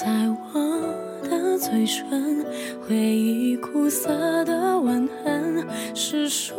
[0.00, 2.46] 在我的嘴唇。
[2.86, 6.54] 回忆苦涩的吻痕，是树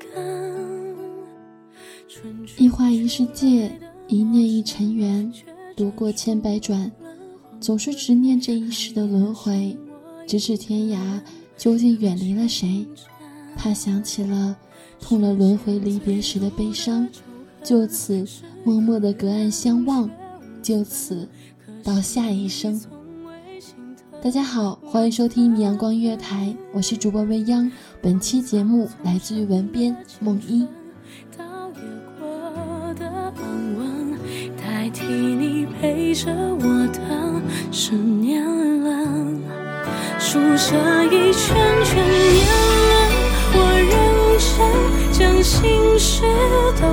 [0.00, 0.96] 根。
[2.58, 3.70] 一花一世界，
[4.08, 5.32] 一念一尘缘，
[5.76, 6.90] 读过千百转，
[7.60, 9.78] 总是执念这一世的轮回，
[10.26, 11.20] 咫尺天涯，
[11.56, 12.84] 究竟远离了谁？
[13.56, 14.56] 怕想起了，
[15.00, 17.08] 痛了轮回离别时的悲伤，
[17.62, 18.26] 就此
[18.64, 20.10] 默默的隔岸相望，
[20.60, 21.28] 就此
[21.84, 22.80] 到下一生。
[24.22, 27.70] 大家好，欢迎收听米阳光音乐台，我是主播未央。
[28.00, 30.64] 本期节目来自于文编梦一。
[31.36, 31.80] 倒也
[32.20, 33.34] 过的安
[33.76, 34.16] 稳，
[34.56, 39.40] 代替你陪着我的是年轮，
[40.20, 42.46] 数着一圈圈年
[42.86, 42.94] 轮，
[43.54, 43.58] 我
[43.90, 43.92] 认
[44.38, 44.54] 真
[45.12, 46.22] 将心事
[46.80, 46.86] 都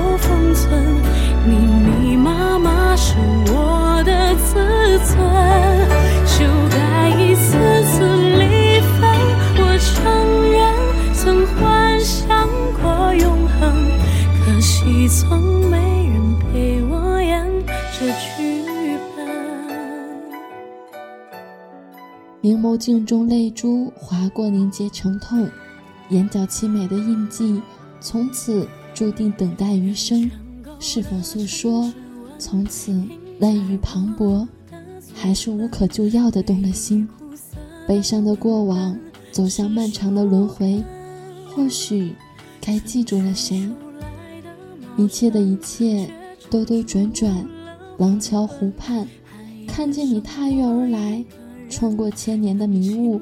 [22.69, 25.49] 眸镜中泪珠划过，凝结成痛，
[26.09, 27.59] 眼角凄美的印记，
[27.99, 30.29] 从此注定等待余生。
[30.79, 31.91] 是否诉说？
[32.37, 32.93] 从此
[33.39, 34.47] 泪雨磅礴，
[35.15, 37.09] 还是无可救药的动了心？
[37.87, 38.95] 悲伤的过往，
[39.31, 40.83] 走向漫长的轮回，
[41.47, 42.13] 或许
[42.61, 43.67] 该记住了谁？
[44.95, 46.07] 一切的一切，
[46.51, 47.49] 兜兜转转，
[47.97, 49.07] 廊桥湖畔，
[49.65, 51.25] 看见你踏月而来，
[51.69, 53.21] 穿过千年的迷雾，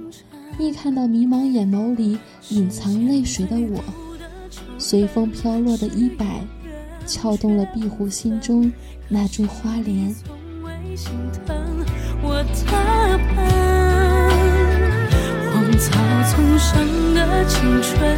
[0.57, 2.17] 一看到迷茫眼眸里
[2.49, 3.83] 隐藏泪水的我，
[4.77, 6.41] 随风飘落的衣摆，
[7.05, 8.71] 撬动了壁虎心中
[9.09, 10.15] 那株花莲。
[15.53, 15.99] 荒草
[16.31, 18.16] 丛生的青春，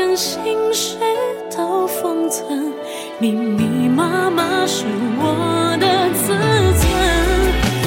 [0.00, 0.96] 将心事
[1.54, 2.72] 都封存，
[3.20, 4.86] 密密麻麻是
[5.18, 6.28] 我的自
[6.80, 6.88] 尊。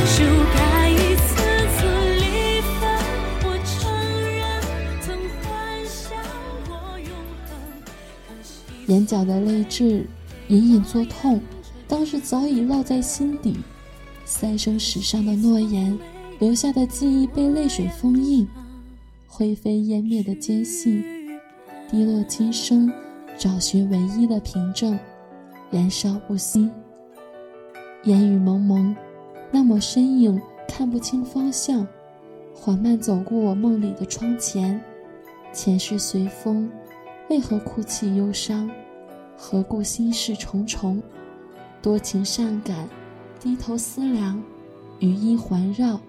[0.05, 0.23] 修
[0.53, 1.33] 改一次
[1.73, 1.81] 次
[2.19, 2.81] 离分，
[3.41, 3.73] 我承
[4.29, 4.37] 认
[5.01, 6.13] 曾幻想
[6.67, 7.09] 过永
[7.49, 7.51] 恒。
[8.85, 10.05] 可眼角的泪痣
[10.49, 11.41] 隐隐作痛，
[11.87, 13.57] 当时早已烙在心底。
[14.23, 15.97] 三生石上的诺言，
[16.37, 18.47] 留下的记忆被泪水封印，
[19.25, 21.03] 灰飞烟灭的坚信。
[21.93, 22.91] 滴落今生，
[23.37, 24.97] 找寻唯一的凭证，
[25.69, 26.67] 燃烧不息。
[28.05, 28.95] 烟雨蒙蒙，
[29.51, 31.87] 那抹身影看不清方向，
[32.51, 34.81] 缓慢走过我梦里的窗前。
[35.53, 36.67] 前世随风，
[37.29, 38.67] 为何哭泣忧伤？
[39.37, 40.99] 何故心事重重？
[41.79, 42.89] 多情善感，
[43.39, 44.41] 低头思量，
[44.97, 46.01] 余音环绕。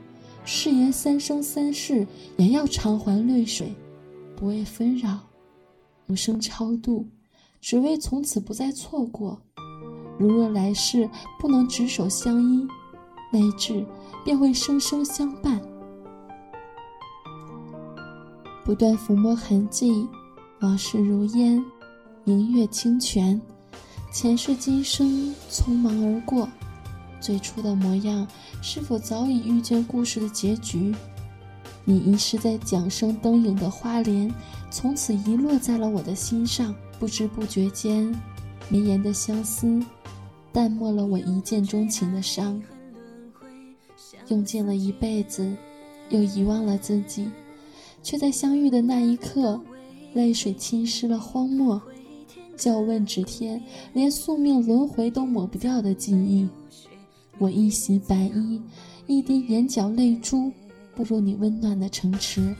[0.46, 2.06] 誓言三生三世，
[2.38, 3.74] 也要偿还泪水，
[4.34, 5.20] 不为纷扰，
[6.06, 7.08] 无声超度，
[7.60, 9.40] 只为从此不再错过。
[10.18, 11.08] 如若来世
[11.40, 12.66] 不能执手相依，
[13.32, 13.84] 泪痣
[14.24, 15.60] 便会生生相伴。
[18.64, 20.08] 不断抚摸痕迹，
[20.60, 21.62] 往事如烟，
[22.22, 23.40] 明月清泉，
[24.12, 26.48] 前世今生匆忙而过。
[27.20, 28.26] 最初的模样，
[28.62, 30.94] 是否早已预见故事的结局？
[31.84, 34.32] 你遗失在桨声灯影的花莲，
[34.70, 36.74] 从此遗落在了我的心上。
[36.98, 38.14] 不知不觉间，
[38.68, 39.84] 绵延的相思。
[40.52, 42.62] 淡漠了我一见钟情的伤，
[44.28, 45.52] 用尽了一辈子，
[46.10, 47.28] 又遗忘了自己，
[48.04, 49.60] 却在相遇的那一刻，
[50.12, 51.82] 泪水侵蚀了荒漠，
[52.56, 53.60] 叫问指天，
[53.92, 56.48] 连宿命轮回都抹不掉的记忆。
[57.38, 58.62] 我一袭白衣，
[59.08, 60.52] 一滴眼角泪珠，
[60.94, 62.54] 不如你温暖的城池。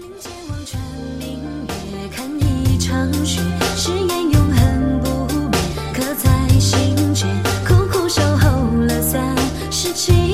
[6.65, 7.27] 心却
[7.67, 8.49] 苦苦守候
[8.87, 9.37] 了三
[9.71, 10.34] 十七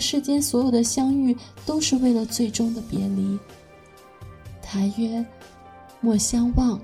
[0.00, 1.36] 世间所有的相遇，
[1.66, 3.38] 都是为了最终的别离。
[4.62, 5.24] 他曰
[6.00, 6.80] ：“莫相忘，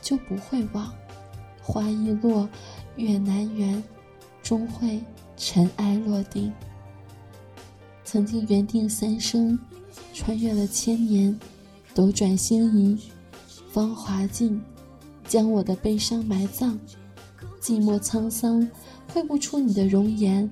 [0.00, 0.92] 就不会忘。
[1.60, 2.48] 花易落，
[2.96, 3.82] 月难圆，
[4.42, 5.00] 终会
[5.36, 6.52] 尘埃落定。
[8.04, 9.58] 曾经缘定三生，
[10.14, 11.38] 穿越了千年，
[11.94, 12.96] 斗转星移，
[13.70, 14.62] 芳华尽，
[15.26, 16.78] 将我的悲伤埋葬。
[17.60, 18.68] 寂寞沧桑，
[19.12, 20.48] 绘不出你的容颜。”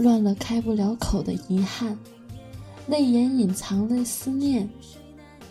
[0.00, 1.96] 乱了开不了口的遗憾，
[2.86, 4.66] 泪眼隐藏了思念。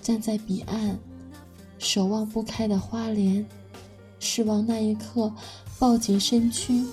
[0.02, 0.98] 站在彼岸，
[1.78, 3.46] 守望不开的花莲，
[4.20, 5.32] 失望那一刻，
[5.78, 6.84] 抱紧身躯，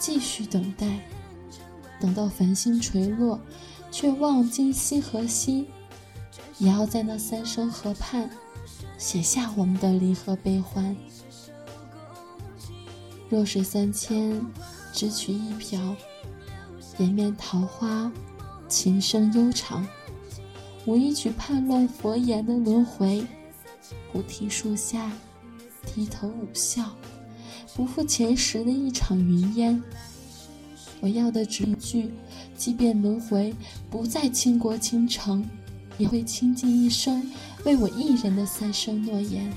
[0.00, 1.08] 继续等待。
[2.00, 3.38] 等到繁星垂落，
[3.92, 5.64] 却望今夕何夕，
[6.58, 8.28] 也要在那三生河畔，
[8.98, 10.96] 写下我们的离合悲欢。
[13.28, 14.44] 弱水三千，
[14.92, 15.94] 只取一瓢。
[16.98, 18.10] 连绵桃花，
[18.68, 19.86] 琴声悠长。
[20.84, 23.26] 我一曲叛乱佛言的轮回，
[24.12, 25.10] 菩提树下，
[25.84, 26.84] 低头捂笑，
[27.74, 29.82] 不负前时的一场云烟。
[31.00, 32.14] 我要的只一句，
[32.56, 33.54] 即便轮回
[33.90, 35.44] 不再倾国倾城，
[35.98, 37.30] 也会倾尽一生
[37.64, 39.52] 为我一人的三生诺言。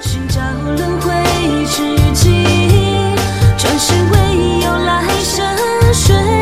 [0.00, 1.10] 寻找轮回
[1.66, 2.44] 之境。
[3.58, 4.10] 转身
[5.92, 6.41] 水。